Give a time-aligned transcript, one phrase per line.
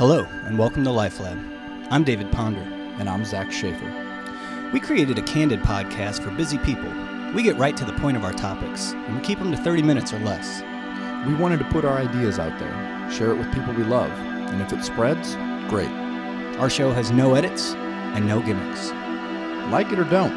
[0.00, 1.38] Hello, and welcome to Life Lab.
[1.90, 2.62] I'm David Ponder.
[2.98, 4.70] And I'm Zach Schaefer.
[4.72, 6.90] We created a candid podcast for busy people.
[7.34, 9.82] We get right to the point of our topics, and we keep them to 30
[9.82, 10.62] minutes or less.
[11.28, 14.62] We wanted to put our ideas out there, share it with people we love, and
[14.62, 15.34] if it spreads,
[15.68, 15.92] great.
[16.58, 18.88] Our show has no edits and no gimmicks.
[19.70, 20.34] Like it or don't,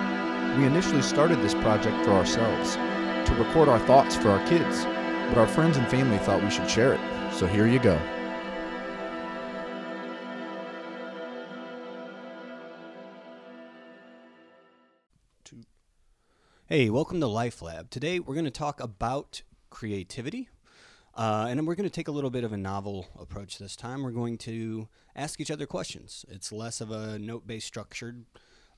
[0.57, 4.83] we initially started this project for ourselves, to record our thoughts for our kids,
[5.29, 7.97] but our friends and family thought we should share it, so here you go.
[16.73, 17.91] Hey, welcome to Life Lab.
[17.91, 20.49] Today we're going to talk about creativity.
[21.13, 24.01] Uh, and we're going to take a little bit of a novel approach this time.
[24.01, 26.25] We're going to ask each other questions.
[26.29, 28.25] It's less of a note based structured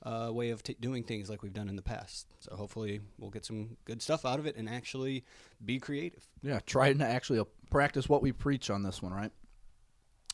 [0.02, 2.26] uh, way of t- doing things like we've done in the past.
[2.40, 5.24] So hopefully we'll get some good stuff out of it and actually
[5.64, 6.28] be creative.
[6.42, 9.32] Yeah, try to actually uh, practice what we preach on this one, right?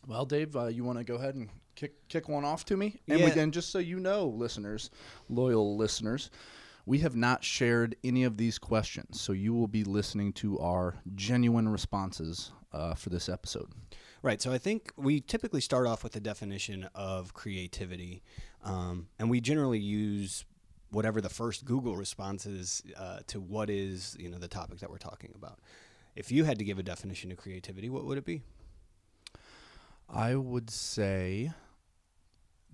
[0.09, 3.01] Well, Dave, uh, you want to go ahead and kick kick one off to me?
[3.09, 3.33] And, Yeah.
[3.33, 4.91] we, and just so you know, listeners,
[5.29, 6.29] loyal listeners,
[6.85, 10.97] we have not shared any of these questions, so you will be listening to our
[11.15, 13.71] genuine responses uh, for this episode.
[14.23, 14.41] Right.
[14.41, 18.23] So I think we typically start off with the definition of creativity,
[18.65, 20.45] um, and we generally use
[20.91, 24.91] whatever the first Google response is uh, to what is you know the topic that
[24.91, 25.59] we're talking about.
[26.15, 28.43] If you had to give a definition of creativity, what would it be?
[30.09, 31.53] I would say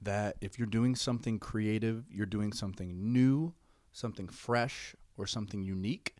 [0.03, 3.55] that if you're doing something creative, you're doing something new,
[3.99, 6.15] something fresh, or something unique.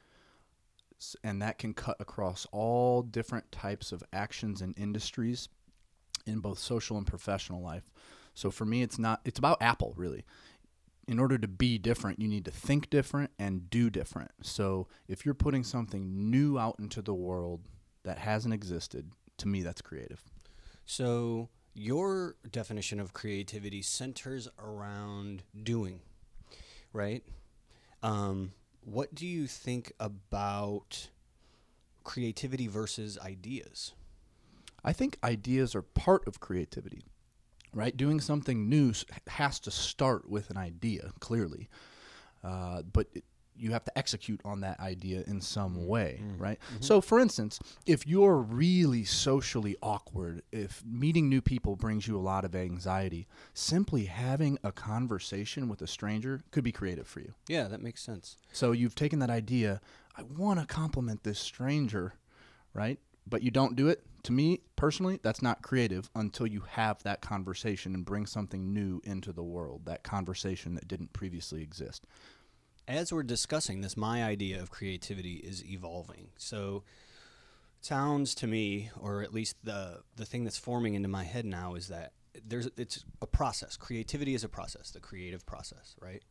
[1.23, 5.49] And that can cut across all different types of actions and industries
[6.27, 7.85] in both social and professional life.
[8.35, 10.25] So for me, it's not, it's about Apple, really.
[11.07, 14.33] In order to be different, you need to think different and do different.
[14.43, 17.61] So if you're putting something new out into the world
[18.03, 20.23] that hasn't existed, to me, that's creative.
[20.85, 26.01] So your definition of creativity centers around doing,
[26.93, 27.23] right?
[28.03, 28.53] Um,
[28.85, 31.09] what do you think about
[32.05, 33.93] creativity versus ideas?
[34.85, 37.05] I think ideas are part of creativity,
[37.75, 37.97] right?
[37.97, 38.93] Doing something new
[39.27, 41.69] has to start with an idea, clearly,
[42.45, 43.25] uh, but it,
[43.61, 45.87] you have to execute on that idea in some mm-hmm.
[45.87, 46.43] way, mm-hmm.
[46.43, 46.59] right?
[46.73, 46.83] Mm-hmm.
[46.83, 52.21] So, for instance, if you're really socially awkward, if meeting new people brings you a
[52.21, 57.35] lot of anxiety, simply having a conversation with a stranger could be creative for you.
[57.49, 58.37] Yeah, that makes sense.
[58.53, 59.81] So you've taken that idea,
[60.17, 62.15] I want to compliment this stranger,
[62.75, 62.99] right?
[63.27, 64.03] But you don't do it.
[64.25, 69.01] To me, personally, that's not creative until you have that conversation and bring something new
[69.05, 72.05] into the world, that conversation that didn't previously exist.
[72.89, 76.29] As we're discussing this, my idea of creativity is evolving.
[76.39, 76.83] So
[77.83, 81.75] sounds to me, or at least the the thing that's forming into my head now
[81.75, 82.13] is that
[82.47, 83.77] there's it's a process.
[83.77, 86.23] Creativity is a process, the creative process, right?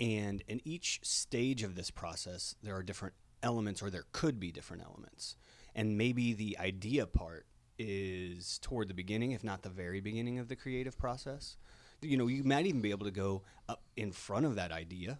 [0.00, 4.50] And in each stage of this process, there are different elements, or there could be
[4.50, 5.36] different elements.
[5.74, 7.46] And maybe the idea part
[7.78, 11.56] is toward the beginning, if not the very beginning of the creative process.
[12.02, 15.18] You know, you might even be able to go up in front of that idea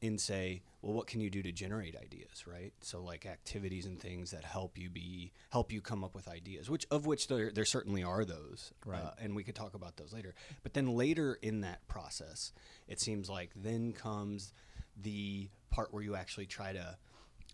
[0.00, 2.72] and say, well, what can you do to generate ideas, right?
[2.80, 6.70] So like activities and things that help you be help you come up with ideas,
[6.70, 9.02] which of which there there certainly are those, Right.
[9.02, 10.34] Uh, and we could talk about those later.
[10.62, 12.52] But then later in that process,
[12.86, 14.52] it seems like then comes
[15.00, 16.96] the part where you actually try to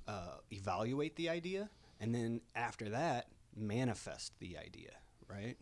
[0.06, 4.90] uh, evaluate the idea, and then after that, manifest the idea,
[5.28, 5.56] right?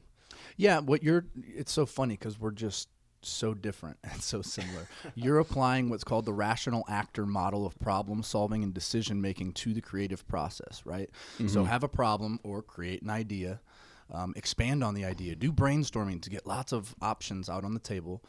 [0.56, 2.88] Yeah, what you're it's so funny because we're just
[3.28, 4.88] so different and so similar.
[5.14, 9.72] you're applying what's called the rational actor model of problem solving and decision making to
[9.74, 11.10] the creative process, right?
[11.48, 13.60] So have a problem or create an idea,
[14.12, 17.80] um, expand on the idea, do brainstorming to get lots of options out on the
[17.80, 18.22] table.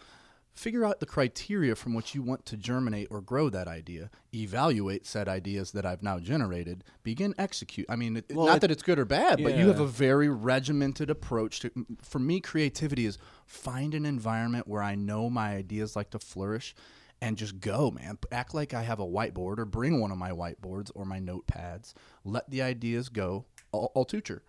[0.53, 4.11] Figure out the criteria from which you want to germinate or grow that idea.
[4.35, 6.83] Evaluate said ideas that I've now generated.
[7.01, 7.87] Begin execute.
[7.89, 9.87] I mean, it, Well, not it- that it's good or bad, but you have a
[9.87, 11.71] very regimented approach to
[12.03, 13.17] for me creativity is
[13.47, 16.75] find an environment where i know my ideas like to flourish
[17.21, 20.31] and just go man act like i have a whiteboard or bring one of my
[20.31, 24.41] whiteboards or my notepads let the ideas go Al- altucher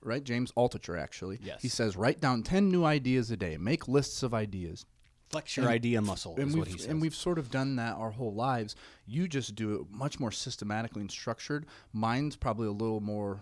[0.00, 1.62] right james altucher actually Yes.
[1.62, 4.84] he says write down 10 new ideas a day make lists of ideas
[5.32, 6.86] Flex your idea muscle and is we've, he says.
[6.86, 8.76] and we've sort of done that our whole lives.
[9.06, 11.66] You just do it much more systematically and structured.
[11.92, 13.40] Mine's probably a little more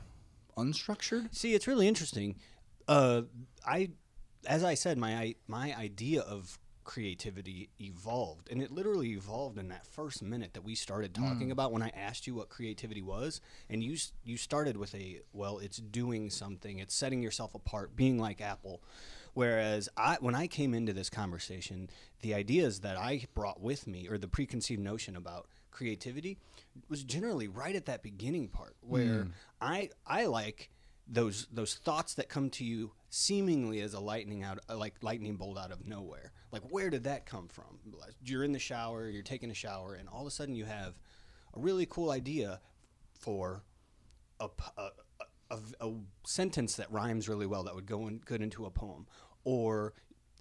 [0.56, 1.34] unstructured.
[1.34, 2.36] See, it's really interesting.
[2.86, 3.22] Uh,
[3.66, 3.90] I,
[4.46, 6.58] as I said, my my idea of
[6.90, 8.50] creativity evolved.
[8.50, 11.90] And it literally evolved in that first minute that we started talking about when I
[11.90, 13.40] asked you what creativity was.
[13.68, 18.18] And you, you started with a, well, it's doing something, it's setting yourself apart, being
[18.18, 18.82] like Apple.
[19.34, 21.90] Whereas I, when I came into this conversation,
[22.22, 26.38] the ideas that I brought with me, or the preconceived notion about creativity,
[26.88, 29.30] was generally right at that beginning part, where hmm.
[29.60, 30.70] I I like
[31.06, 35.58] those those thoughts that come to you seemingly as a lightning out like lightning bolt
[35.58, 36.32] out of nowhere.
[36.52, 37.78] Like where did that come from?
[38.24, 40.94] You're in the shower, you're taking a shower, and all of a sudden you have
[41.54, 42.60] a really cool idea
[43.12, 43.64] for
[44.38, 44.90] a, a-
[45.50, 45.94] a- a-
[46.24, 49.06] sentence that rhymes really well that would go in, good into a poem,
[49.44, 49.94] or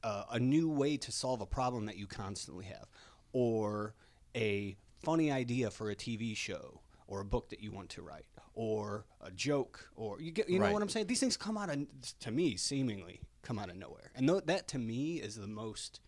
[0.04, 2.88] uh, a new way to solve a problem that you constantly have,
[3.34, 3.94] or
[4.36, 8.26] a funny idea for a TV show or a book that you want to write,
[8.54, 10.74] or a joke, or you get you know Right.
[10.74, 11.08] what I'm saying.
[11.08, 11.88] These things come out of
[12.20, 16.02] to me seemingly come out of nowhere, and tho- that to me is the most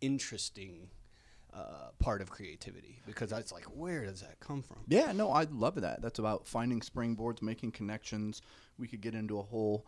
[0.00, 0.90] interesting.
[1.54, 5.44] Uh, part of creativity because it's like where does that come from Yeah, no, I
[5.50, 6.00] love that.
[6.02, 8.42] That's about finding springboards, making connections.
[8.78, 9.84] We could get into a whole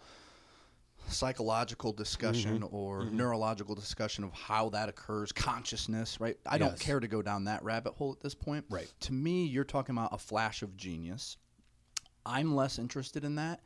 [1.08, 2.74] psychological discussion Mm-hmm.
[2.74, 6.36] or neurological discussion of how that occurs, consciousness, right?
[6.46, 8.64] I don't care to go down that rabbit hole at this point.
[8.70, 8.92] Right.
[9.00, 11.36] To me, you're talking about a flash of genius.
[12.26, 13.60] I'm less interested in that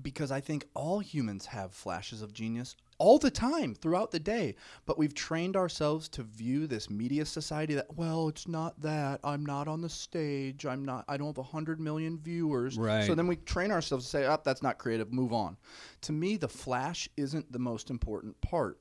[0.00, 4.54] because I think all humans have flashes of genius all the time throughout the day.
[4.86, 9.20] But we've trained ourselves to view this media society that, well, it's not that.
[9.24, 10.66] I'm not on the stage.
[10.66, 12.78] I'm not, I don't have 100 million viewers.
[12.78, 13.04] Right.
[13.04, 15.56] So then we train ourselves to say, up, that's not creative, move on.
[16.02, 18.78] To me, the flash isn't the most important part,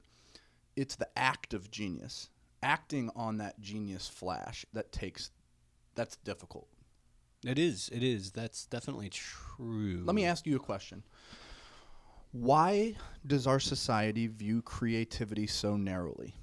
[0.76, 2.30] it's the act of genius.
[2.64, 5.32] Acting on that genius flash that takes,
[5.96, 6.68] that's difficult.
[7.46, 7.90] It is.
[7.92, 8.32] It is.
[8.32, 10.04] That's definitely true.
[10.06, 11.04] Let me ask you a question.
[12.32, 12.96] Why
[13.26, 16.36] does our society view creativity so narrowly?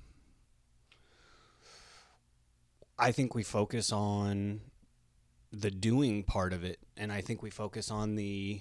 [2.99, 4.61] I think we focus on
[5.53, 8.61] the doing part of it, and I think we focus on the,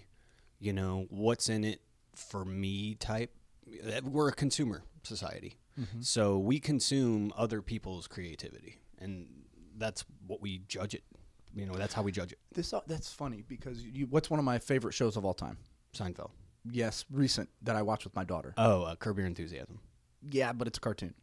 [0.59, 1.81] you know, what's in it
[2.15, 3.33] for me type.
[3.67, 6.01] Eh, we're a consumer society, mm-hmm.
[6.01, 9.27] so we consume other people's creativity, and
[9.75, 11.03] that's what we judge it.
[11.57, 12.39] You know, that's how we judge it.
[12.53, 15.57] This uh, that's funny because you, what's one of my favorite shows of all time?
[15.95, 16.29] Seinfeld.
[16.69, 18.53] Yes, recent that I watched with my daughter.
[18.57, 19.79] Oh, uh, Curb Your Enthusiasm.
[20.29, 21.13] yeah, but it's a cartoon.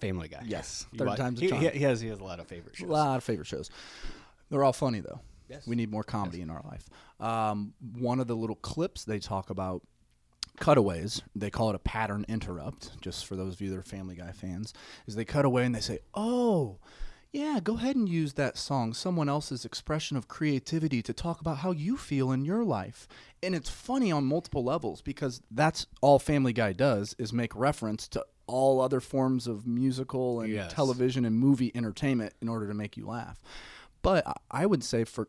[0.00, 0.42] Family Guy.
[0.46, 1.62] Yes, third watch- time's a he, charm.
[1.62, 2.88] he, he has he has a lot of favorite shows.
[2.88, 3.70] A lot of favorite shows.
[4.50, 5.20] They're all funny though.
[5.48, 5.66] Yes.
[5.66, 6.88] We need more comedy in our life.
[7.20, 9.82] Um, one of the little clips they talk about
[10.58, 14.14] cutaways, they call it a pattern interrupt, just for those of you that are Family
[14.16, 14.72] Guy fans,
[15.06, 16.78] is they cut away and they say, Oh,
[17.32, 21.58] yeah, go ahead and use that song, someone else's expression of creativity, to talk about
[21.58, 23.08] how you feel in your life.
[23.42, 28.06] And it's funny on multiple levels because that's all Family Guy does is make reference
[28.08, 30.72] to all other forms of musical and Yes.
[30.72, 33.40] television and movie entertainment in order to make you laugh.
[34.02, 35.28] But I- I would say for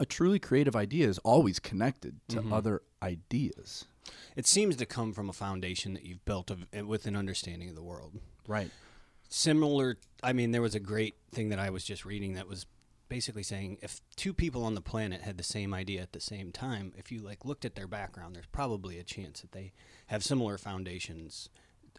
[0.00, 2.52] a truly creative idea is always connected to mm-hmm.
[2.52, 3.84] other ideas.
[4.34, 7.76] It seems to come from a foundation that you've built of, with an understanding of
[7.76, 8.14] the world.
[8.48, 8.70] Right.
[9.30, 12.66] Similar i mean there was a great thing that i was just reading that was
[13.08, 16.52] basically saying if two people on the planet had the same idea at the same
[16.52, 19.72] time if you like looked at their background there's probably a chance that they
[20.08, 21.48] have similar foundations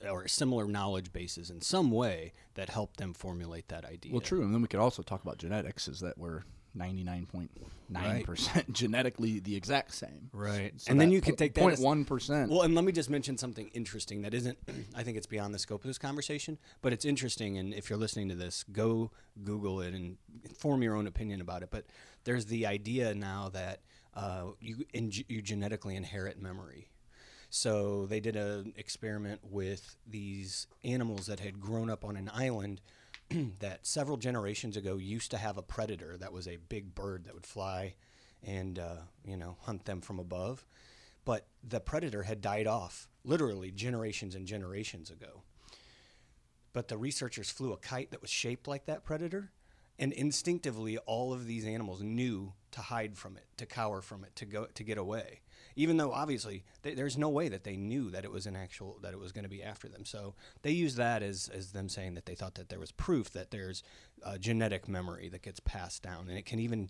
[0.10, 4.42] or similar knowledge bases in some way that help them formulate that idea Well, true.
[4.42, 6.44] And then we could also talk about genetics, is that we're
[6.78, 10.30] 99.9% genetically the exact same.
[10.34, 12.50] right So and then you can take that as- 0.1%.
[12.50, 14.58] Well, and let me just mention something interesting that isn't,
[14.96, 17.58] I think it's beyond the scope of this conversation, but it's interesting.
[17.58, 19.12] And if you're listening to this, go
[19.44, 20.18] Google it and
[20.58, 21.70] form your own opinion about it.
[21.72, 21.86] But
[22.24, 23.82] there's the idea now that
[24.13, 26.90] uh, you, in, you genetically inherit memory.
[27.50, 32.80] So they did an experiment with these animals that had grown up on an island
[33.60, 37.34] that several generations ago used to have a predator that was a big bird that
[37.34, 37.96] would fly
[38.44, 40.66] and uh, you know hunt them from above.
[41.24, 45.44] But the predator had died off literally generations and generations ago.
[46.74, 49.52] But the researchers flew a kite that was shaped like that predator,
[50.00, 54.36] and instinctively all of these animals knew to hide from it, to cower from it,
[54.38, 55.42] to go to get away.
[55.75, 58.98] Even though obviously th- there's no way that they knew that it was an actual
[59.01, 60.06] that it was going to be after them.
[60.06, 63.32] So they use that as as them saying that they thought that there was proof
[63.32, 63.84] that there's
[64.24, 66.90] uh, genetic memory that gets passed down, and it can even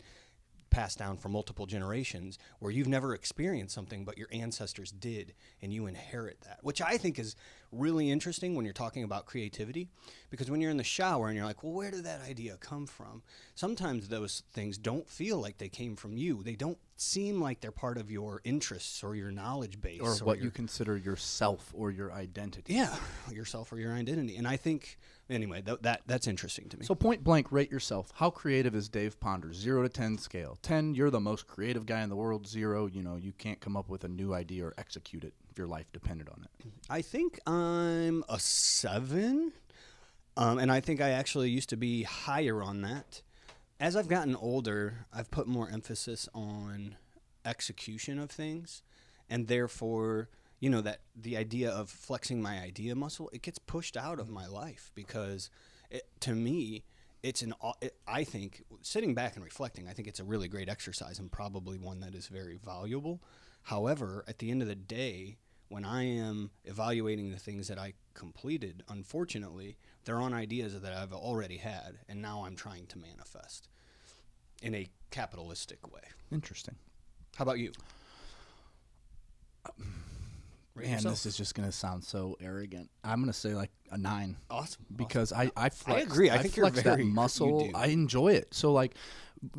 [0.72, 5.74] passed down for multiple generations where you've never experienced something but your ancestors did and
[5.74, 7.36] you inherit that which i think is
[7.72, 9.90] really interesting when you're talking about creativity
[10.30, 12.86] because when you're in the shower and you're like, well, where did that idea come
[12.86, 13.22] from?
[13.56, 16.44] Sometimes those things don't feel like they came from you.
[16.44, 20.38] They don't seem like they're part of your interests or your knowledge base or what
[20.38, 22.74] your, you consider yourself or your identity.
[22.74, 22.96] yeah,
[23.32, 24.38] yourself or your identity.
[24.38, 25.00] And I think
[25.30, 26.86] anyway, th- that that's interesting to me.
[26.86, 28.12] So point blank, rate yourself.
[28.16, 29.54] How creative is Dave Ponder?
[29.54, 30.58] Zero to ten scale.
[30.62, 32.48] Ten, you're the most creative guy in the world.
[32.48, 35.58] Zero, you know, you can't come up with a new idea or execute it if
[35.58, 36.68] your life depended on it.
[36.90, 39.54] I think I'm a seven.
[40.38, 43.22] Um, and I think I actually used to be higher on that.
[43.80, 46.96] As I've gotten older, I've put more emphasis on
[47.44, 48.82] execution of things.
[49.30, 50.30] And therefore,
[50.60, 54.30] you know, that the idea of flexing my idea muscle, it gets pushed out of
[54.30, 55.50] my life because
[55.90, 56.84] it, to me,
[57.24, 60.70] it's an, it, I think, sitting back and reflecting, I think it's a really great
[60.70, 63.22] exercise and probably one that is very valuable.
[63.64, 65.38] However, at the end of the day,
[65.70, 71.14] when I am evaluating the things that I completed, unfortunately, they're on ideas that I've
[71.14, 73.70] already had, and now I'm trying to manifest
[74.62, 76.02] in a capitalistic way.
[76.32, 76.76] Interesting.
[77.38, 77.72] How about you?
[80.74, 81.14] Rate Man, yourself.
[81.16, 82.90] this is just gonna sound so arrogant.
[83.04, 84.38] I'm gonna say like a nine.
[84.50, 86.30] awesome because I I, flex, agree.
[86.30, 87.66] I think you're flex very- that you muscle.
[87.68, 87.72] do.
[87.76, 88.54] I enjoy it.
[88.54, 88.96] So like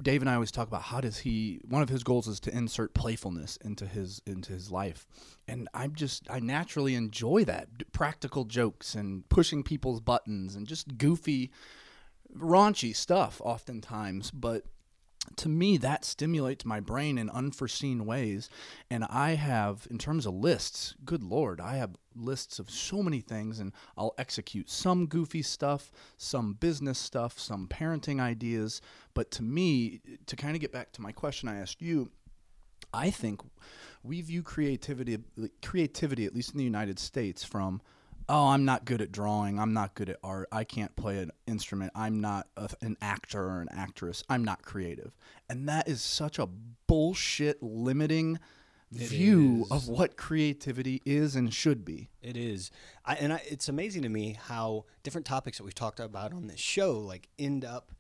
[0.01, 2.57] Dave and I always talk about how does he one of his goals is to
[2.57, 5.07] insert playfulness into his into his life.
[5.49, 7.93] And I'm just I naturally enjoy that.
[7.93, 11.51] Practical jokes and pushing people's buttons and just goofy
[12.37, 14.65] raunchy stuff oftentimes, but
[15.37, 18.51] to me that stimulates my brain in unforeseen ways
[18.91, 23.21] and i have in terms of lists good lord i have lists of so many
[23.21, 28.81] things and i'll execute some goofy stuff some business stuff some parenting ideas.
[29.15, 32.11] But to me to kind of get back to my question i asked you
[32.95, 33.41] I think
[34.03, 35.19] we view creativity
[35.63, 37.81] creativity at least in the United States from
[38.29, 41.31] oh I'm not good at drawing I'm not good at art I can't play an
[41.47, 45.13] instrument I'm not a, an actor or an actress I'm not creative.
[45.49, 46.49] And that is such a
[46.87, 48.39] bullshit limiting
[48.93, 49.71] view is.
[49.71, 52.71] of what creativity is and should be It is,
[53.05, 56.47] I, and I, it's amazing to me how different topics that we've talked about on
[56.47, 57.93] this show like end up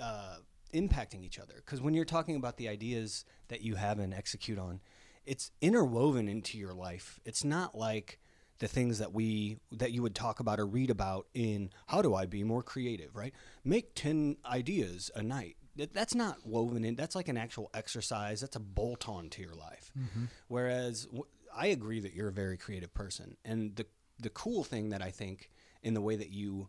[0.00, 0.36] uh,
[0.74, 1.54] impacting each other.
[1.56, 4.80] Because when you're talking about the ideas that you have and execute on,
[5.24, 7.20] it's interwoven into your life.
[7.24, 8.18] It's not like
[8.58, 12.14] the things that we that you would talk about or read about in how do
[12.14, 13.34] I be more creative, right?
[13.64, 15.56] Make 10 ideas a night.
[15.76, 16.96] That- That's not woven in.
[16.96, 18.40] That's like an actual exercise.
[18.40, 19.90] That's a bolt on to your life.
[20.48, 21.24] Whereas w-
[21.54, 23.86] I agree that you're a very creative person, and the
[24.18, 25.50] the cool thing that I think
[25.82, 26.68] in the way that you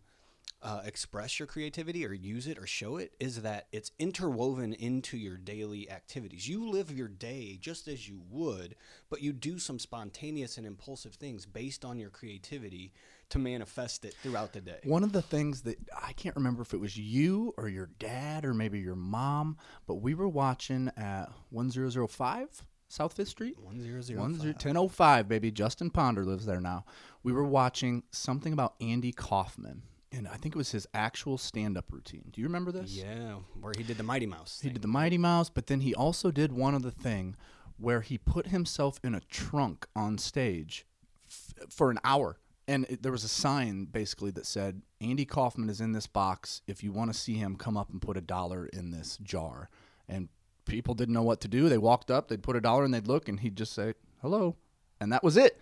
[0.64, 5.18] uh, express your creativity or use it or show it is that it's interwoven into
[5.18, 6.48] your daily activities.
[6.48, 8.76] You live your day just as you would,
[9.10, 12.94] but you do some spontaneous and impulsive things based on your creativity
[13.34, 14.80] to manifest it throughout the day.
[14.84, 18.46] One of the things that I can't remember if it was you or your dad
[18.46, 23.58] or maybe your mom, but we were watching at 1005 South Fifth Street.
[23.60, 24.62] One zero zero One zero five.
[24.62, 25.52] ten oh five, baby.
[25.52, 26.86] Justin Ponder lives there now.
[27.24, 31.86] We were watching something about Andy Kaufman, and I think it was his actual stand-up
[31.92, 32.30] routine.
[32.32, 32.92] Do you remember this?
[32.92, 34.60] Yeah, where he did the Mighty Mouse.
[34.62, 37.36] He did the Mighty Mouse, but then he also did one other thing
[37.80, 40.86] where he put himself in a trunk on stage
[41.28, 42.38] f- for an hour.
[42.68, 46.62] And it, there was a sign basically that said, Andy Kaufman is in this box.
[46.68, 49.70] If you want to see him, come up and put a dollar in this jar.
[50.08, 50.30] And
[50.66, 51.68] people didn't know what to do.
[51.68, 54.56] They walked up, they'd put a dollar and they'd look, and he'd just say, hello.
[55.00, 55.60] And that was it.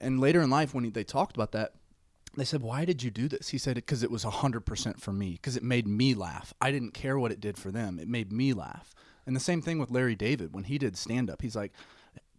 [0.00, 1.72] And later in life, when he, they talked about that,
[2.36, 3.48] they said, Why did you do this?
[3.48, 6.52] He said, Because it was 100% for me, because it made me laugh.
[6.60, 8.94] I didn't care what it did for them, it made me laugh.
[9.26, 11.42] And the same thing with Larry David when he did stand up.
[11.42, 11.72] He's like,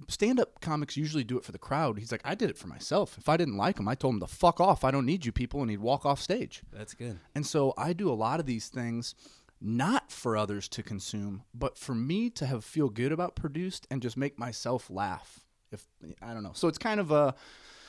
[0.07, 1.97] Stand up comics usually do it for the crowd.
[1.99, 3.17] He's like, I did it for myself.
[3.17, 4.83] If I didn't like him, I told him to fuck off.
[4.83, 5.61] I don't need you people.
[5.61, 6.61] And he'd walk off stage.
[6.71, 7.19] That's good.
[7.35, 9.15] And so I do a lot of these things
[9.59, 14.01] not for others to consume, but for me to have feel good about produced and
[14.01, 15.39] just make myself laugh.
[15.71, 15.85] If
[16.21, 16.53] I don't know.
[16.53, 17.35] So it's kind of a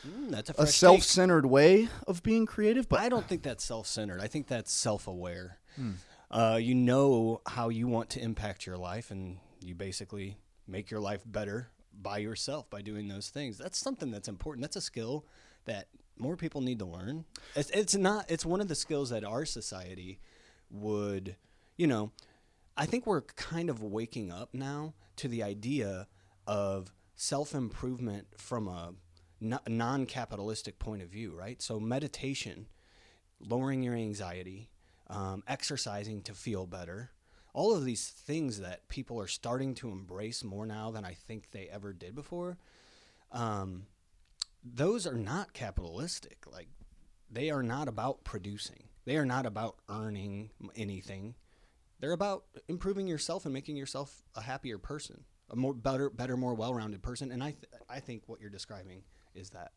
[0.07, 4.21] Mm, that's a, a self-centered way of being creative, but I don't think that's self-centered.
[4.21, 5.59] I think that's self-aware.
[5.77, 5.93] Hmm.
[6.31, 11.00] Uh, you know how you want to impact your life, and you basically make your
[11.00, 13.59] life better by yourself by doing those things.
[13.59, 14.62] That's something that's important.
[14.62, 15.26] That's a skill
[15.64, 17.25] that more people need to learn.
[17.55, 18.31] It's, it's not.
[18.31, 20.21] It's one of the skills that our society
[20.71, 21.37] would,
[21.76, 22.12] you know,
[22.76, 26.07] I think we're kind of waking up now to the idea
[26.47, 28.95] of self improvement from a
[29.69, 31.61] non capitalistic point of view, right?
[31.61, 32.67] So, meditation,
[33.40, 34.71] lowering your anxiety,
[35.09, 37.11] um, exercising to feel better,
[37.52, 41.50] all of these things that people are starting to embrace more now than I think
[41.50, 42.59] they ever did before.
[43.33, 43.87] Um,
[44.64, 46.45] those are not capitalistic.
[46.50, 46.69] Like
[47.31, 48.85] they are not about producing.
[49.05, 51.35] They are not about earning anything.
[52.00, 56.55] They're about improving yourself and making yourself a happier person, a more better, better, more
[56.55, 57.33] well-rounded person.
[57.33, 59.02] And I, th- I think what you're describing
[59.35, 59.73] is that.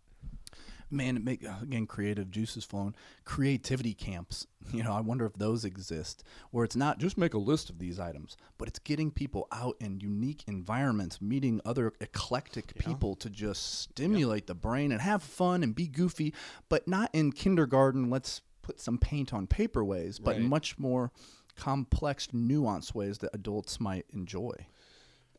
[0.92, 2.94] Man, it make again creative juices flowing.
[3.26, 7.38] Creativity camps, you know, I wonder if those exist, where it's not just make a
[7.40, 12.76] list of these items, but it's getting people out in unique environments, meeting other eclectic
[12.78, 16.34] people to just stimulate the brain and have fun and be goofy,
[16.70, 18.10] but not in kindergarten.
[18.10, 20.42] Let's put some paint on paper ways, but Right.
[20.42, 21.12] much more
[21.56, 24.54] complex, nuanced ways that adults might enjoy.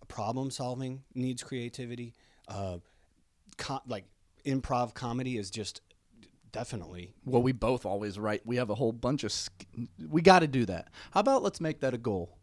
[0.08, 2.12] problem solving needs creativity.
[2.46, 2.76] Uh,
[3.56, 4.04] co- like
[4.44, 5.80] improv comedy is just
[6.50, 8.42] definitely Well, we both always write.
[8.44, 9.32] We have a whole bunch of.
[9.32, 9.66] sk-
[10.08, 10.88] We got to do that.
[11.12, 12.38] How about let's make that a goal?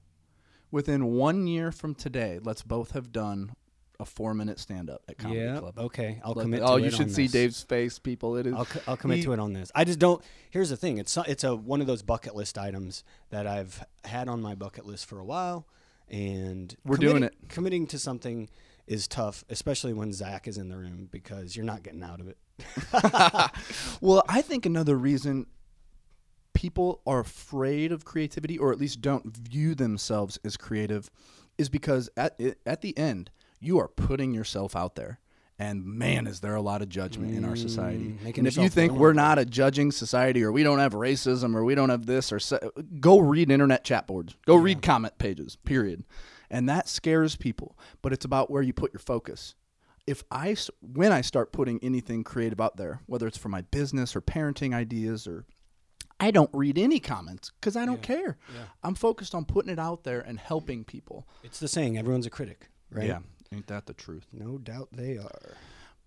[0.72, 3.54] Within one year from today, let's both have done
[4.00, 5.58] a four-minute stand-up at Comedy yeah.
[5.60, 5.78] Club.
[5.78, 6.62] Okay, I'll Let- commit.
[6.64, 7.32] oh, to you should see this.
[7.34, 8.38] Dave's face, people.
[8.38, 8.54] It is.
[8.54, 9.72] I'll, co- I'll commit he- to it on this.
[9.76, 10.24] I just don't.
[10.52, 10.98] Here's the thing.
[11.00, 14.86] It's it's a one of those bucket list items that I've had on my bucket
[14.86, 15.68] list for a while,
[16.08, 17.34] and We're doing it.
[17.50, 18.50] Committing to something
[18.90, 22.28] is tough, especially when Zach is in the room because you're not getting out of
[22.28, 22.38] it.
[24.02, 25.46] well, I think another reason
[26.54, 31.10] people are afraid of creativity, or at least don't view themselves as creative,
[31.58, 33.32] is because at at the end
[33.62, 35.20] you are putting yourself out there.
[35.62, 38.16] And man, is there a lot of judgment in our society.
[38.24, 41.54] Mm, And if you think we're not a judging society, or we don't have racism,
[41.54, 42.70] or we don't have this, or se-
[43.02, 45.58] go read internet chat boards, go read comment pages.
[45.58, 46.06] Period.
[46.52, 47.78] And that scares people.
[48.02, 49.56] But it's about where you put your focus
[50.08, 54.16] if I, when I start putting anything creative out there, whether it's for my business
[54.16, 55.46] or parenting ideas or
[56.20, 58.38] I don't read any comments because I don't care.
[58.56, 58.64] Yeah.
[58.84, 61.28] I'm focused on putting it out there and helping people.
[61.44, 63.06] It's the saying, everyone's a critic, right?
[63.08, 63.20] Yeah,
[63.54, 64.26] ain't that the truth?
[64.34, 65.54] No doubt they are.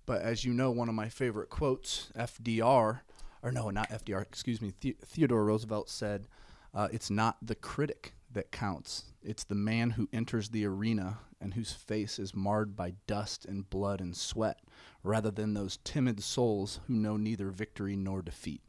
[0.05, 3.01] But as you know, one of my favorite quotes, FDR,
[3.43, 6.27] or no, not FDR, excuse me, the- Theodore Roosevelt said,
[6.75, 11.55] uh, "It's not the critic that counts; it's the man who enters the arena and
[11.55, 14.61] whose face is marred by dust and blood and sweat,
[15.03, 18.61] rather than those timid souls who know neither victory nor defeat."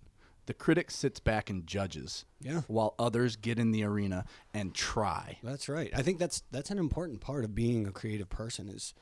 [0.46, 2.64] The critic sits back and judges, Yeah.
[2.68, 5.38] while others get in the arena and try.
[5.42, 5.90] That's right.
[5.96, 8.94] I think that's that's an important part of being a creative person is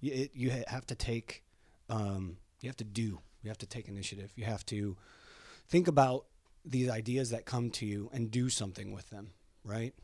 [0.00, 1.42] you, it, you have to take
[1.88, 4.32] um, you have to do you have to take initiative.
[4.36, 4.96] You have to
[5.68, 6.26] think about
[6.64, 9.32] these ideas that come to you and do something with them.
[9.64, 9.94] Right?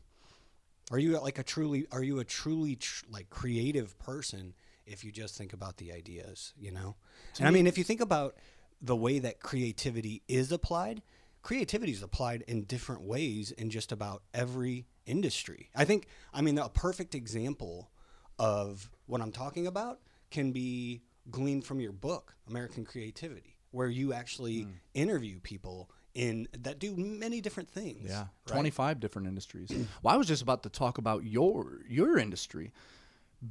[0.91, 4.53] Are you like a truly are you a truly tr- like creative person
[4.85, 6.53] if you just think about the ideas?
[6.59, 6.95] You know,
[7.39, 8.35] and I mean if you think about
[8.81, 11.01] the way that creativity is applied,
[11.41, 15.69] creativity is applied in different ways in just about every industry.
[15.75, 17.91] I think, I mean, a perfect example
[18.39, 19.99] of what I'm talking about
[20.29, 24.71] can be gleaned from your book, American Creativity, where you actually hmm.
[24.93, 28.09] interview people in that do many different things.
[28.09, 28.53] Yeah, right?
[28.53, 29.71] 25 different industries.
[30.03, 32.71] well, I was just about to talk about your your industry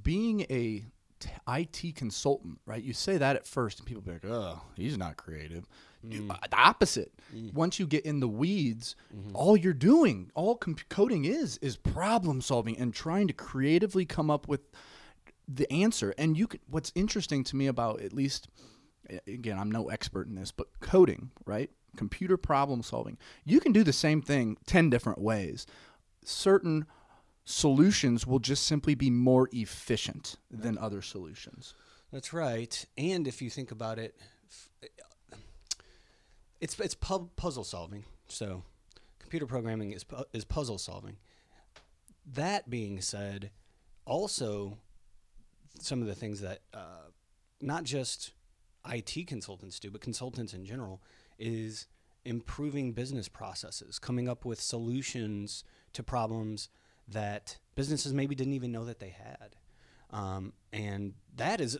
[0.03, 0.85] being a
[1.19, 2.83] t- IT consultant, right?
[2.83, 5.69] You say that at first, and people be like, "Oh, he's not creative."
[6.07, 6.31] Mm.
[6.31, 7.13] uh, the opposite.
[7.53, 8.97] Once you get in the weeds,
[9.35, 14.31] all you're doing, all comp- coding is, is problem solving and trying to creatively come
[14.31, 14.63] up with
[15.47, 16.15] the answer.
[16.17, 16.61] And you could.
[16.69, 18.49] What's interesting to me about at least,
[19.27, 21.71] again, I'm no expert in this, but coding, right?
[21.97, 23.19] Computer problem solving.
[23.45, 25.67] You can do the same thing ten different ways.
[26.25, 26.87] Certain
[27.45, 31.75] solutions will just simply be more efficient than other solutions.
[32.13, 32.85] That's right.
[32.99, 34.17] And if you think about it,
[36.61, 38.05] it's it's pu- puzzle solving.
[38.29, 38.63] So,
[39.19, 41.17] computer programming is pu- is puzzle solving.
[42.27, 43.51] That being said,
[44.05, 44.79] also
[45.79, 47.09] some of the things that uh,
[47.61, 48.33] not just
[48.89, 51.03] IT consultants do, but consultants in general,
[51.41, 51.87] is
[52.25, 56.69] improving business processes, coming up with solutions to problems
[57.09, 59.57] that businesses maybe didn't even know that they had,
[60.11, 61.79] um, and that is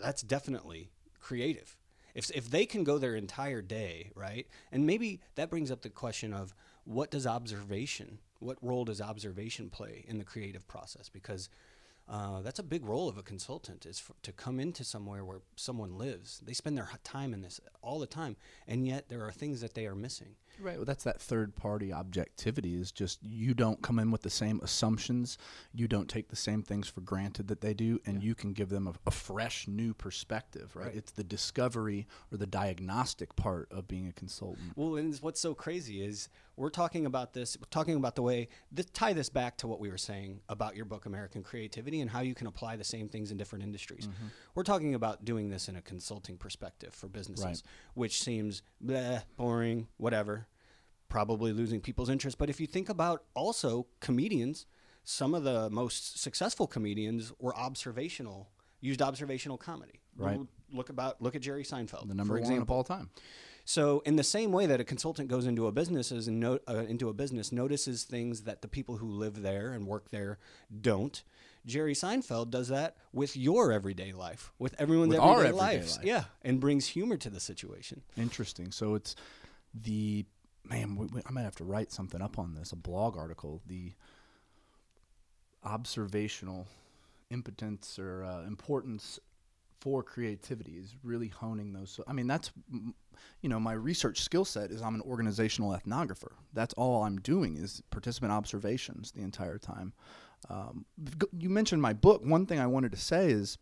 [0.00, 1.76] that's definitely creative.
[2.14, 5.90] If if they can go their entire day, right, and maybe that brings up the
[5.90, 11.08] question of what does observation, what role does observation play in the creative process?
[11.08, 11.48] Because
[12.10, 15.42] uh, that's a big role of a consultant is for, to come into somewhere where
[15.54, 16.40] someone lives.
[16.44, 19.74] They spend their time in this all the time, and yet there are things that
[19.74, 20.34] they are missing.
[20.60, 20.76] Right.
[20.76, 24.60] Well, that's that third party objectivity is just you don't come in with the same
[24.62, 25.38] assumptions.
[25.72, 28.68] You don't take the same things for granted that they do, and you can give
[28.68, 30.86] them a, a fresh, new perspective, right?
[30.86, 30.94] Right.
[30.96, 34.72] It's the discovery or the diagnostic part of being a consultant.
[34.76, 38.48] Well, and what's so crazy is we're talking about this, we're talking about the way,
[38.92, 42.20] tie this back to what we were saying about your book, American Creativity, and how
[42.20, 44.06] you can apply the same things in different industries.
[44.06, 44.26] Mm-hmm.
[44.54, 47.62] We're talking about doing this in a consulting perspective for businesses, Right.
[47.94, 50.46] which seems bleh, boring, whatever,
[51.10, 52.38] probably losing people's interest.
[52.38, 54.64] But if you think about also comedians,
[55.04, 58.48] some of the most successful comedians were observational,
[58.80, 60.00] used observational comedy.
[60.16, 60.40] Right.
[60.72, 62.62] Look about look at Jerry Seinfeld, The number for one example.
[62.62, 63.10] of all time.
[63.64, 66.84] So, in the same way that a consultant goes into a business and no, uh,
[66.88, 70.38] into a business notices things that the people who live there and work there
[70.80, 71.22] don't,
[71.66, 75.96] Jerry Seinfeld does that with your everyday life, with everyone's With our everyday, everyday lives.
[75.98, 76.06] life.
[76.06, 78.02] Yeah, and brings humor to the situation.
[78.16, 78.72] Interesting.
[78.72, 79.14] So it's
[79.74, 80.24] the
[80.64, 80.96] man.
[80.96, 82.72] We, we, I might have to write something up on this.
[82.72, 83.60] A blog article.
[83.66, 83.92] The
[85.64, 86.66] observational
[87.30, 89.18] impotence or uh, importance
[89.80, 91.90] for creativity is really honing those.
[91.90, 92.50] So, I mean, that's
[93.42, 96.32] you know my research skill set is I'm an organizational ethnographer.
[96.52, 99.92] That's all I'm doing is participant observations the entire time.
[100.48, 100.84] Um,
[101.38, 102.22] you mentioned my book.
[102.24, 103.58] One thing I wanted to say is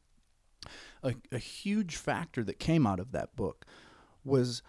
[1.02, 3.64] a, a huge factor that came out of that book
[4.24, 4.62] was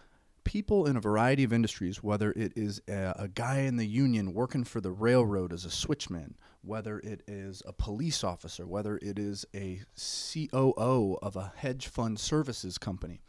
[0.44, 4.34] people in a variety of industries, whether it is a, a guy in the union
[4.34, 9.18] working for the railroad as a switchman, whether it is a police officer, whether it
[9.18, 13.22] is a COO of a hedge fund services company,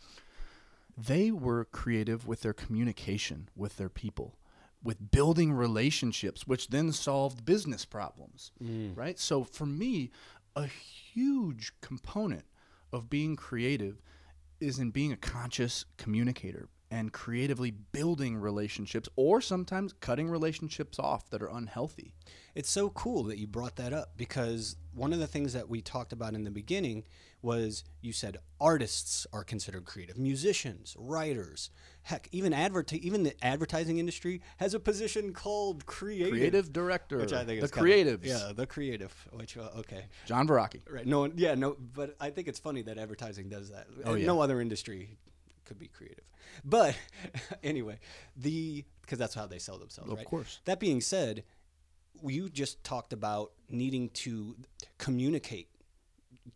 [0.97, 4.37] they were creative with their communication with their people
[4.83, 8.97] with building relationships which then solved business problems mm.
[8.97, 9.19] right?
[9.19, 10.11] So for me
[10.57, 12.45] a huge component
[12.93, 14.03] of being creative
[14.61, 21.31] is in being a conscious communicator and creatively building relationships or sometimes cutting relationships off
[21.31, 22.15] that are unhealthy
[22.55, 25.81] It's so cool that you brought that up because one of the things that we
[25.81, 27.05] talked about in the beginning
[27.43, 31.71] was you said artists are considered creative, musicians, writers,
[32.03, 36.31] heck, even advert even the advertising industry has a position called creative.
[36.33, 39.15] creative director which I think the is kinda- creatives yeah, the creative.
[39.33, 40.81] Which uh, okay, john Veracke.
[40.91, 41.07] right?
[41.07, 43.87] No one, yeah, no, but I think it's funny that advertising does that.
[44.05, 44.27] Oh, yeah.
[44.27, 45.17] No other industry
[45.71, 46.25] could be creative,
[46.65, 46.97] but
[47.63, 48.01] anyway,
[48.37, 50.27] the because that's how they sell themselves, Of right?
[50.27, 50.59] course.
[50.65, 51.45] That being said,
[52.25, 54.57] you just talked about needing to
[54.99, 55.69] communicate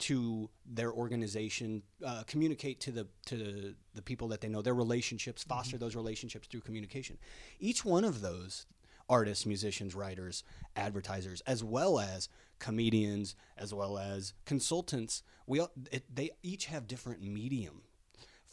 [0.01, 5.45] to their organization, uh, communicate to the to the, people that they know, their relationships,
[5.45, 7.19] foster those relationships through communication.
[7.61, 8.67] Each one of those
[9.09, 10.43] artists, musicians, writers,
[10.75, 16.89] advertisers, as well as comedians, as well as consultants, we all, it, they each have
[16.89, 17.83] different medium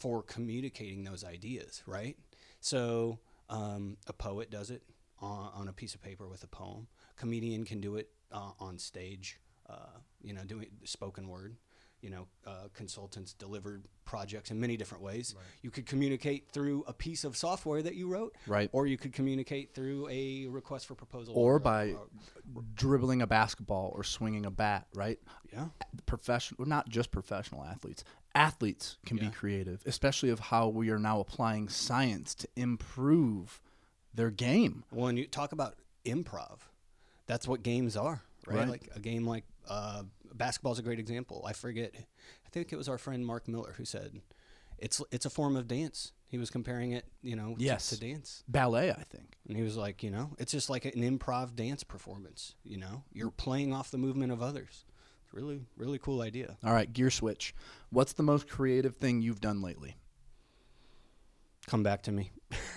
[0.02, 2.16] for communicating those ideas, right?
[2.58, 4.82] So um, a poet does it
[5.20, 6.88] on, on a piece of paper with a poem.
[7.16, 9.38] Comedian can do it uh, on stage,
[9.70, 11.54] uh, you know, doing spoken word.
[12.00, 15.36] You know, uh, consultants delivered projects in many different ways.
[15.62, 18.68] You could communicate through a piece of software that you wrote, Right.
[18.72, 23.26] Or you could communicate through a request for proposal, or uh, by uh, dribbling a
[23.28, 25.20] basketball or swinging a bat right
[25.52, 25.66] yeah,
[26.06, 28.02] professional not just professional athletes
[28.34, 33.60] athletes can be creative especially of how we are now applying science to improve
[34.14, 36.58] their game Well, When you talk about improv,
[37.26, 38.58] that's what games are, right?
[38.58, 38.68] Right.
[38.68, 40.02] Like a game like uh,
[40.34, 41.44] basketball is a great example.
[41.46, 41.92] I forget.
[41.94, 44.20] I think it was our friend Mark Miller who said
[44.78, 46.12] it's it's a form of dance.
[46.26, 47.90] He was comparing it, you know, to- Yes.
[47.90, 50.92] to, dance, ballet i think and he was like, you know, it's just like an
[50.92, 52.54] improv dance performance.
[52.64, 54.84] You know, you're playing off the movement of others.
[55.32, 56.56] It's really really cool idea.
[56.64, 57.54] all right gear switch
[57.90, 59.96] what's the most creative thing you've done lately
[61.68, 62.32] Come back to me.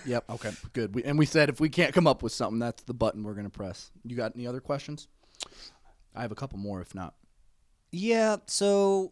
[0.06, 2.84] yep okay good we, and we said if we can't come up with something that's
[2.84, 5.08] the button we're going to press you got any other questions
[6.16, 7.14] i have a couple more if not
[7.92, 8.38] Yeah.
[8.48, 9.12] So,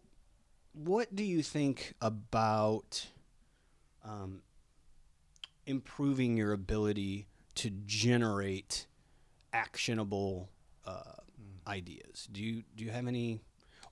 [0.72, 3.06] what do you think about
[4.04, 4.42] um,
[5.66, 7.26] improving your ability
[7.56, 8.86] to generate
[9.52, 10.50] actionable
[10.84, 11.20] uh,
[11.66, 12.28] ideas?
[12.32, 13.40] Do you do you have any?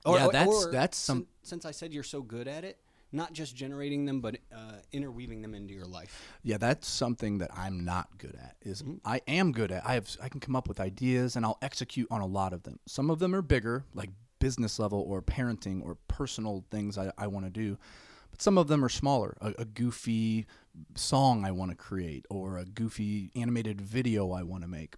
[0.07, 2.79] Yeah, that's- that's some- sin- Since I said you're so good at it,
[3.13, 6.33] not just generating them, but uh, interweaving them into your life.
[6.43, 8.57] Yeah, that's something that I'm not good at.
[8.63, 8.97] Is Mm-hmm.
[9.05, 9.87] I am good at.
[9.87, 12.63] I have I can come up with ideas and I'll execute on a lot of
[12.65, 12.79] them.
[12.87, 17.29] Some of them are bigger, like business level or parenting or personal things I, I
[17.29, 17.79] want to do.
[18.33, 19.37] But some of them are smaller.
[19.41, 20.47] A, a goofy
[20.97, 24.97] song I want to create or a goofy animated video I want to make.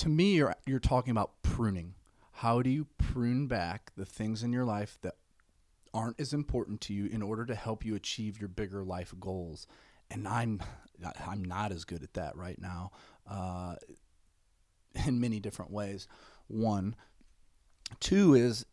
[0.00, 1.94] To me, you're you're talking about pruning.
[2.32, 5.16] How do you prune back the things in your life that
[5.92, 9.66] aren't as important to you in order to help you achieve your bigger life goals.
[10.10, 10.62] and I'm
[11.26, 12.92] I'm not as good at that right now,
[13.28, 13.76] uh,
[15.06, 16.08] in many different ways.
[16.48, 16.96] One,
[18.00, 18.64] two is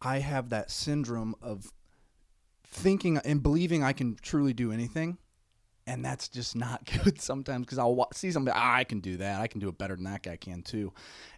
[0.00, 1.72] I have that syndrome of
[2.64, 5.18] thinking and believing I can truly do anything.
[5.86, 9.40] And that's just not good sometimes because I'll see something ah, I can do that.
[9.40, 10.92] I can do it better than that guy can too.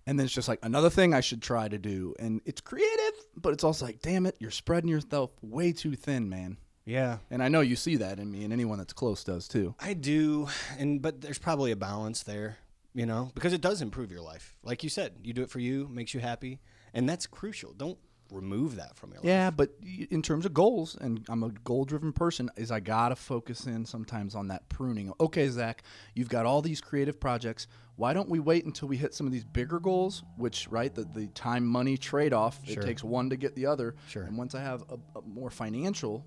[0.06, 2.14] And then it's just like another thing I should try to do.
[2.18, 6.28] And it's creative, but it's also like, damn it, you're spreading yourself way too thin,
[6.28, 6.56] man.
[6.88, 7.18] Yeah.
[7.30, 9.74] And I know you see that in me, and anyone that's close does too.
[9.78, 12.56] I do, and but there's probably a balance there,
[12.94, 14.56] you know, because it does improve your life.
[14.62, 16.60] Like you said, you do it for you, makes you happy,
[16.94, 17.74] and that's crucial.
[17.74, 17.98] Don't
[18.30, 19.26] remove that from your life.
[19.26, 19.70] Yeah, but
[20.10, 23.84] in terms of goals, and I'm a goal driven person, is I gotta focus in
[23.84, 25.12] sometimes on that pruning.
[25.20, 25.82] Okay, Zach,
[26.14, 27.66] you've got all these creative projects.
[27.96, 30.22] Why don't we wait until we hit some of these bigger goals?
[30.36, 32.82] Which, right, the, the time money trade off, Sure.
[32.82, 33.96] it takes one to get the other.
[34.08, 34.22] Sure.
[34.22, 36.24] And once I have a, a more financial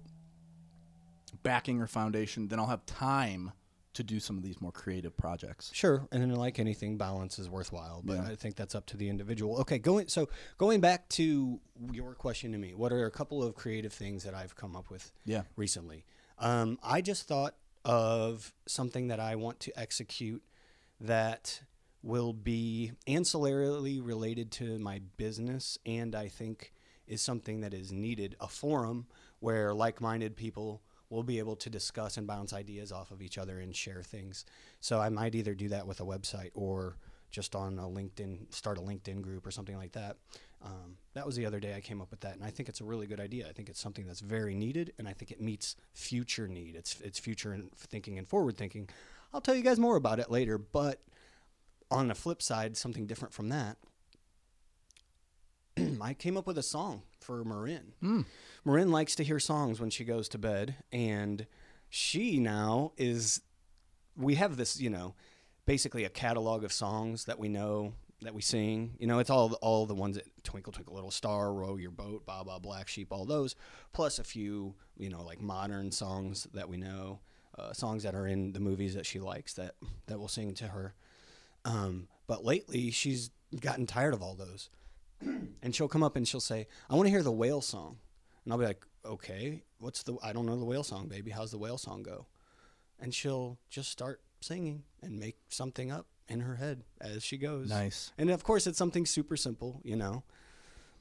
[1.44, 3.52] backing or foundation, then I'll have time
[3.94, 5.70] to do some of these more creative projects.
[5.74, 8.28] Sure, and then like anything, balance is worthwhile, but Yeah.
[8.30, 9.58] I think that's up to the individual.
[9.62, 11.60] Okay, going so going back to
[11.92, 14.90] your question to me, what are a couple of creative things that I've come up
[14.90, 15.44] with Yeah.
[15.56, 16.06] recently?
[16.38, 20.44] Um, I just thought of something that I want to execute
[21.00, 21.62] that
[22.04, 26.74] will be ancillarily related to my business, and I think
[27.08, 29.08] is something that is needed a forum
[29.40, 33.60] where like-minded people will be able to discuss and bounce ideas off of each other
[33.60, 34.46] and share things.
[34.80, 36.96] So I might either do that with a website or
[37.30, 40.18] just on a LinkedIn, start a LinkedIn group or something like that.
[40.64, 42.82] Um, that was the other day I came up with that, and I think it's
[42.82, 43.48] a really good idea.
[43.48, 46.76] I think it's something that's very needed, and I think it meets future need.
[46.76, 48.88] It's it's future and thinking and forward thinking.
[49.34, 51.02] I'll tell you guys more about it later, but
[51.90, 53.78] on the flip side, something different from that.
[56.02, 57.94] I came up with a song for Marin.
[58.04, 58.26] Mm.
[58.66, 61.48] Marin likes to hear songs when she goes to bed, and
[61.90, 63.42] she now is.
[64.18, 65.16] We have this, you know,
[65.66, 68.96] basically a catalog of songs that we know that we sing.
[69.00, 72.26] You know, it's all all the ones that Twinkle Twinkle Little Star, Row Your Boat,
[72.26, 73.56] Ba Ba Black Sheep, all those,
[73.94, 77.20] plus a few, you know, like modern songs that we know,
[77.58, 79.76] uh, songs that are in the movies that she likes that
[80.08, 80.94] that we'll sing to her.
[81.66, 84.70] Um, but lately, she's gotten tired of all those,
[85.62, 87.98] and she'll come up and she'll say, "I want to hear the whale song,"
[88.44, 90.16] and I'll be like, "Okay, what's the?
[90.24, 91.32] I don't know the whale song, baby.
[91.32, 92.28] How's the whale song go?"
[93.00, 97.70] And she'll just start singing and make something up in her head as she goes.
[97.70, 98.12] Nice.
[98.18, 100.24] And of course, it's something super simple, you know,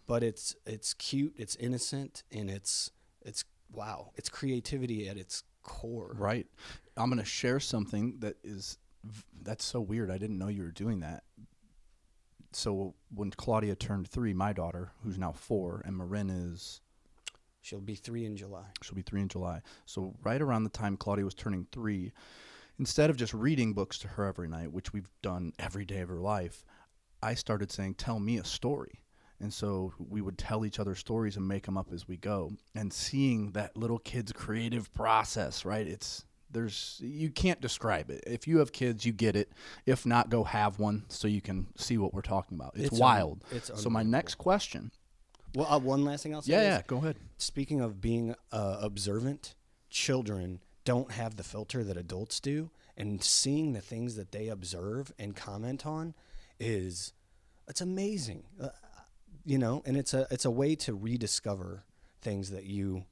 [0.07, 2.91] but it's it's cute, it's innocent, and it's
[3.23, 6.15] it's wow, it's creativity at its core.
[6.17, 6.47] Right.
[6.97, 8.79] I'm going to share something that is
[9.43, 10.11] that's so weird.
[10.11, 11.25] I didn't know you were doing that.
[12.53, 16.81] So when Claudia turned 3, my daughter, who's now 4, and Marin is
[17.63, 18.65] She'll be three in July.
[18.83, 19.61] she'll be 3 in July.
[19.85, 22.11] So right around the time Claudia was turning 3,
[22.79, 26.09] instead of just reading books to her every night, which we've done every day of
[26.09, 26.65] her life,
[27.23, 29.05] I started saying, "Tell me a story."
[29.39, 32.53] And so we would tell each other stories and make them up as we go.
[32.75, 35.87] And seeing that little kid's creative process, right?
[35.87, 38.23] It's there's you can't describe it.
[38.27, 39.53] If you have kids, you get it.
[39.87, 42.73] If not, go have one so you can see what we're talking about.
[42.75, 43.45] It's, It's un- wild.
[43.51, 44.91] it's so my next question.
[45.55, 46.53] Well, uh, one last thing I'll say.
[46.53, 47.17] Yeah, yeah, go ahead.
[47.39, 49.55] Speaking of being uh, observant,
[49.89, 55.13] children don't have the filter that adults do, and seeing the things that they observe
[55.19, 56.15] and comment on
[56.59, 57.13] is
[57.69, 58.45] it's amazing.
[58.61, 58.69] Uh,
[59.45, 61.83] you know, and it's a it's a way to rediscover
[62.23, 63.05] things that you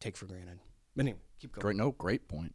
[0.00, 0.58] take for granted.
[0.98, 1.62] Anyway, keep going.
[1.62, 2.54] Great, no, great point.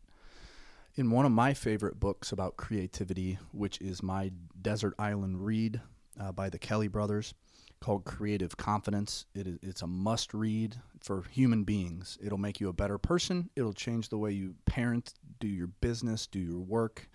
[0.95, 5.82] In one of my favorite books about creativity, which is my Desert Island Read
[6.19, 7.34] uh, by the Kelley brothers,
[7.80, 12.17] called Creative Confidence, it is it's a must read for human beings.
[12.21, 13.49] It'll make you a better person.
[13.56, 17.10] It'll change the way you parent, do your business, do your work,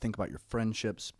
[0.00, 1.12] think about your friendships.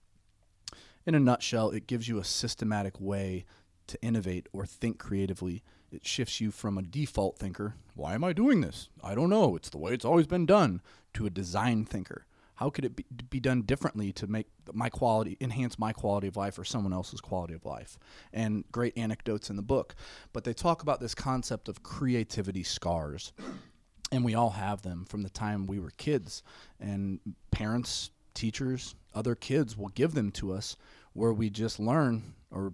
[1.04, 3.44] In a nutshell, it gives you a systematic way
[3.86, 5.62] to innovate or think creatively.
[5.90, 8.88] It shifts you from a default thinker, why am I doing this?
[9.02, 10.82] I don't know, it's the way it's always been done,
[11.14, 12.26] to a design thinker.
[12.56, 16.36] How could it be, be done differently to make my quality, enhance my quality of
[16.36, 17.98] life or someone else's quality of life?
[18.32, 19.94] And great anecdotes in the book.
[20.32, 23.32] But they talk about this concept of creativity scars
[24.12, 26.42] and we all have them from the time we were kids
[26.80, 27.20] and
[27.50, 30.76] parents teachers other kids will give them to us
[31.14, 32.72] where we just learn or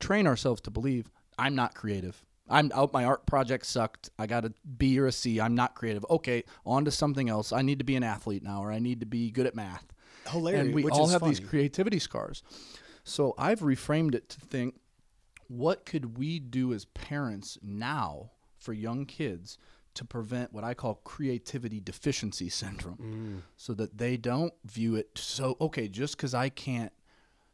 [0.00, 4.10] train ourselves to believe i'm not creative i'm out my art project sucked.
[4.18, 5.40] I got a b or a c.
[5.40, 6.04] I'm not creative.
[6.10, 7.52] Okay on to something else.
[7.52, 9.86] I need to be an athlete now or i need to be good at math.
[10.28, 10.66] Hilarious.
[10.66, 12.42] and we all have these creativity scars.
[13.04, 14.74] So i've reframed it to think
[15.48, 19.56] what could we do as parents now for young kids
[19.94, 22.98] to prevent what I call creativity deficiency syndrome?
[22.98, 23.42] Mm.
[23.56, 26.92] so that they don't view it so okay just because i can't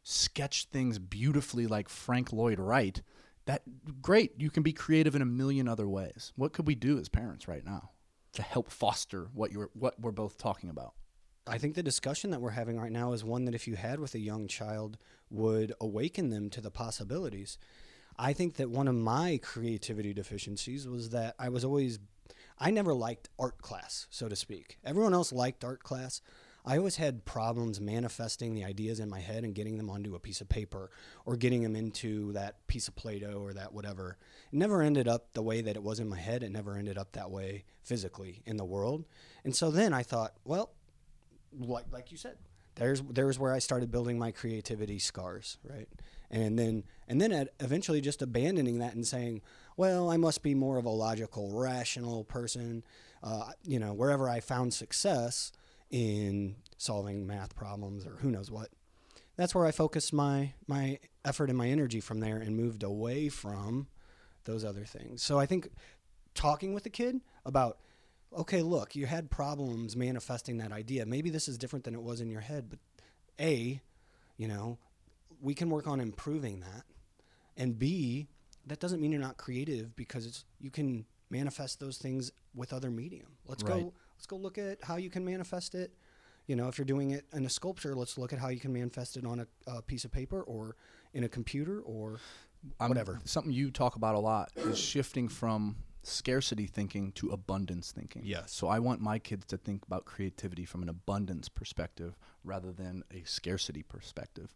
[0.03, 3.01] sketch things beautifully like frank lloyd wright
[3.45, 3.63] that
[4.01, 7.09] great you can be creative in a million other ways what could we do as
[7.09, 7.91] parents right now
[8.33, 10.93] to help foster what you're what we're both talking about
[11.47, 13.99] I think the discussion that we're having right now is one that if you had
[13.99, 14.97] with a young child
[15.29, 17.57] would awaken them to the possibilities.
[18.17, 21.99] I think that one of my creativity deficiencies was that I was always
[22.57, 24.79] I never liked art class, so to speak.
[24.83, 26.21] Everyone else liked art class.
[26.65, 30.19] I always had problems manifesting the ideas in my head and getting them onto a
[30.19, 30.89] piece of paper
[31.23, 34.17] or getting them into that piece of Play-Doh or that whatever.
[34.51, 36.41] It never ended up the way that it was in my head.
[36.41, 39.05] It never ended up that way physically in the world.
[39.43, 40.71] And so then I thought, well,
[41.57, 42.37] like like you said,
[42.75, 45.87] there's there's where I started building my creativity scars, right?
[46.31, 49.41] And then and then eventually just abandoning that and saying,
[49.77, 52.83] well, I must be more of a logical, rational person.
[53.23, 55.51] Uh, you know, wherever I found success
[55.95, 58.67] in solving math problems or who knows what,
[59.37, 63.29] that's where I focused my my effort and my energy from there and moved away
[63.29, 63.87] from
[64.43, 65.23] those other things.
[65.23, 65.69] So I think
[66.33, 67.77] talking with the kid about
[68.37, 71.05] okay, look, you had problems manifesting that idea.
[71.05, 72.79] Maybe this is different than it was in your head, but
[73.39, 73.79] A,
[74.35, 74.77] you know,
[75.39, 76.83] we can work on improving that.
[77.55, 78.27] And B,
[78.65, 82.91] that doesn't mean you're not creative because it's you can manifest those things with other
[82.91, 83.37] medium.
[83.47, 83.83] Let's Right.
[83.83, 85.93] go let's go look at how you can manifest it.
[86.47, 88.71] You know, if you're doing it in a sculpture, let's look at how you can
[88.71, 90.75] manifest it on a, a piece of paper or
[91.13, 92.19] in a computer or
[92.79, 93.19] I'm- Whatever.
[93.25, 98.21] something you talk about a lot is shifting from scarcity thinking to abundance thinking.
[98.23, 98.51] Yes.
[98.53, 103.03] So I want my kids to think about creativity from an abundance perspective rather than
[103.11, 104.53] a scarcity perspective.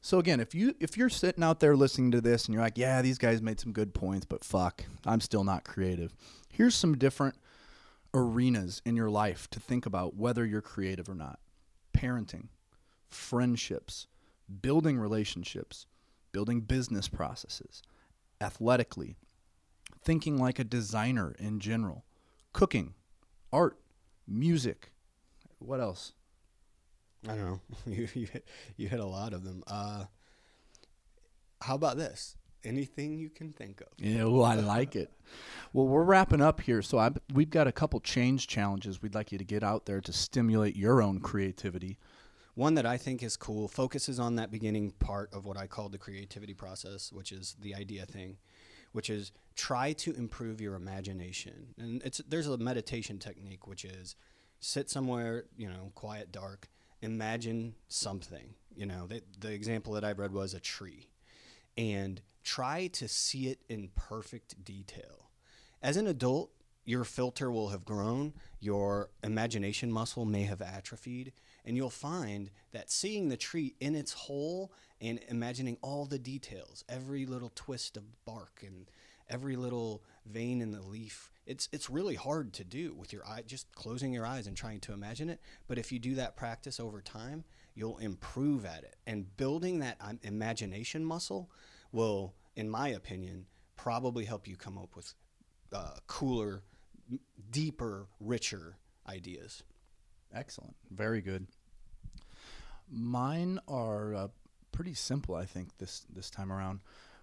[0.00, 2.78] So again, if you if you're sitting out there listening to this and you're like,
[2.78, 6.14] "Yeah, these guys made some good points, but fuck, I'm still not creative."
[6.50, 7.34] Here's some different
[8.14, 11.38] arenas in your life to think about whether you're creative or not.
[11.92, 12.48] Parenting,
[13.08, 14.06] friendships,
[14.62, 15.86] building relationships,
[16.32, 17.82] building business processes,
[18.40, 19.16] athletically,
[20.02, 22.04] thinking like a designer in general,
[22.52, 22.94] cooking,
[23.52, 23.78] art,
[24.26, 24.92] music.
[25.58, 26.12] What else?
[27.26, 27.60] I don't know.
[27.86, 29.64] You you hit, you hit a lot of them.
[29.66, 30.04] Uh,
[31.60, 32.36] how about this?
[32.64, 33.88] Anything you can think of.
[33.98, 35.12] Yeah, well, I like it.
[35.72, 39.30] Well, we're wrapping up here, so I, we've got a couple change challenges we'd like
[39.30, 41.98] you to get out there to stimulate your own creativity.
[42.54, 45.88] One that I think is cool focuses on that beginning part of what I call
[45.88, 48.38] the creativity process, which is the idea thing,
[48.90, 51.74] which is try to improve your imagination.
[51.78, 54.16] And it's there's a meditation technique which is
[54.58, 56.68] sit somewhere, you know, quiet, dark,
[57.00, 58.54] imagine something.
[58.74, 61.08] You know, the, the example that I read was a tree.
[61.76, 65.28] And try to see it in perfect detail.
[65.82, 66.50] As an adult,
[66.86, 71.34] your filter will have grown, your imagination muscle may have atrophied,
[71.66, 76.84] and you'll find that seeing the tree in its whole and imagining all the details,
[76.88, 78.90] every little twist of bark and
[79.28, 83.42] every little vein in the leaf, it's it's really hard to do with your eye
[83.46, 86.80] just closing your eyes and trying to imagine it, but if you do that practice
[86.80, 88.96] over time, you'll improve at it.
[89.06, 91.50] And building that um, imagination muscle
[91.92, 95.14] will in my opinion probably help you come up with
[95.72, 96.64] uh, cooler,
[97.10, 98.76] m- deeper, richer
[99.08, 99.62] ideas.
[100.34, 100.74] Excellent.
[100.90, 101.46] Very good.
[102.90, 104.28] Mine are uh,
[104.72, 106.80] pretty simple, I think, this, this time around.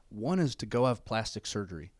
[0.07, 1.91] One is to go have plastic surgery.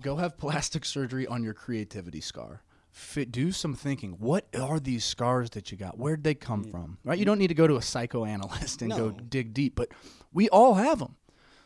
[0.00, 2.62] Go have plastic surgery on your creativity scar.
[2.90, 4.16] Fit, do some thinking.
[4.18, 5.96] What are these scars that you got?
[5.96, 6.98] Where'd they come from?
[7.04, 7.18] Right?
[7.18, 9.90] You don't need to go to a psychoanalyst and go dig deep, but
[10.32, 11.16] we all have them.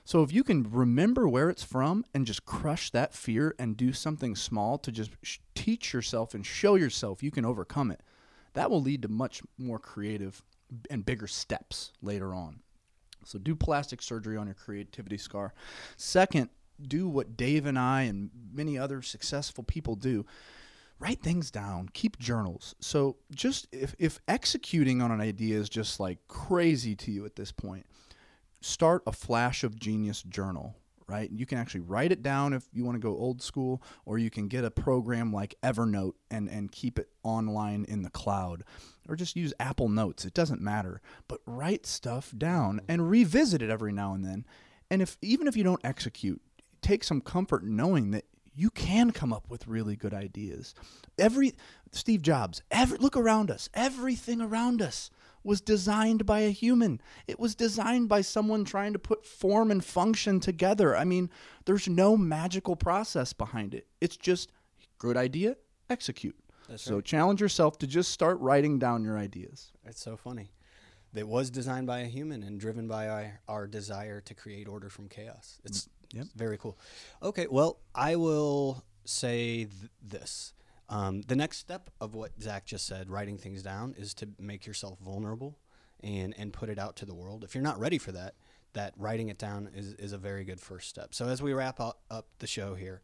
[0.06, 3.92] So if you can remember where it's from and just crush that fear and do
[3.92, 8.00] something small to just sh- teach yourself and show yourself you can overcome it,
[8.52, 10.44] that will lead to much more creative
[10.88, 12.60] and bigger steps later on.
[13.24, 15.54] So do plastic surgery on your creativity scar.
[15.96, 20.24] Second, do what Dave and I and many other successful people do.
[21.00, 21.88] Write things down.
[21.94, 22.76] Keep journals.
[22.78, 27.34] So just if, if executing on an idea is just like crazy to you at
[27.34, 27.86] this point,
[28.66, 30.76] start a flash of genius journal
[31.09, 31.31] right?
[31.31, 34.31] You can actually write it down if you want to go old school or you
[34.31, 38.64] can get a program like evernote and, and keep it online in the cloud
[39.09, 41.00] or just use apple notes it doesn't matter.
[41.29, 44.44] But write stuff down and revisit it every now and then
[44.90, 46.40] and if even if you don't execute
[46.83, 48.24] take some comfort knowing that
[48.55, 50.74] you can come up with really good ideas.
[51.18, 51.52] Every
[51.92, 55.11] steve jobs every look around us everything around us
[55.46, 57.00] was designed by a human.
[57.26, 60.96] It was designed by someone trying to put form and function together.
[60.96, 61.30] I mean,
[61.64, 63.87] there's no magical process behind it.
[64.00, 64.52] It's just
[64.98, 65.56] Good idea,
[65.90, 66.37] execute.
[66.68, 67.05] That's so right.
[67.05, 69.72] challenge yourself to just start writing down your ideas.
[69.84, 70.51] It's so funny.
[71.14, 74.88] It was designed by a human and driven by our, our desire to create order
[74.88, 75.59] from chaos.
[75.64, 75.88] It's mm,
[76.18, 76.26] Yep.
[76.34, 76.78] very cool.
[77.22, 79.70] Okay, well, I will say th-
[80.03, 80.55] this.
[80.89, 84.66] Um, the next step of what Zach just said, writing things down, is to make
[84.66, 85.59] yourself vulnerable
[86.03, 87.43] and, and put it out to the world.
[87.45, 88.34] If you're not ready for that,
[88.74, 91.14] that writing it down is, is a very good first step.
[91.14, 93.01] So as we wrap up, up the show here,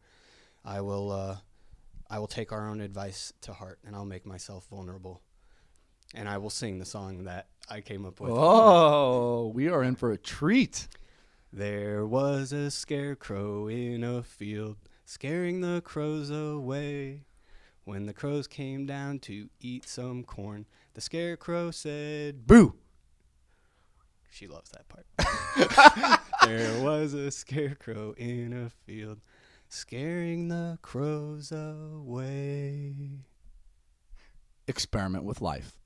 [0.63, 1.37] I will uh,
[2.09, 5.21] I will take our own advice to heart and I'll make myself vulnerable.
[6.13, 8.31] And I will sing the song that I came up with.
[8.31, 10.87] Oh, we are in for a treat.
[11.51, 17.23] There was a scarecrow in a field, scaring the crows away.
[17.85, 22.75] When the crows came down to eat some corn, the scarecrow said, Boo.
[24.31, 25.05] She loves that part.
[26.45, 29.19] there was a scarecrow in a field,
[29.67, 33.19] scaring the crows away.
[34.67, 35.77] Experiment with life.